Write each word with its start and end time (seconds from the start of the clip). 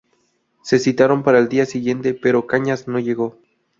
Se 0.63 0.79
citaron 0.79 1.21
para 1.21 1.37
el 1.37 1.47
día 1.47 1.67
siguiente, 1.67 2.15
pero 2.15 2.47
Cañas 2.47 2.87
no 2.87 2.97
llegó. 2.97 3.37